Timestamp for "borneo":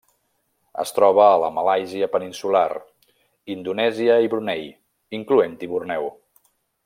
5.75-6.11